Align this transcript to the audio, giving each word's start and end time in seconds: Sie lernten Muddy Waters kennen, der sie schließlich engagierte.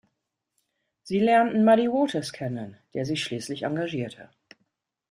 Sie 1.03 1.19
lernten 1.19 1.63
Muddy 1.63 1.87
Waters 1.87 2.33
kennen, 2.33 2.75
der 2.95 3.05
sie 3.05 3.17
schließlich 3.17 3.61
engagierte. 3.65 4.31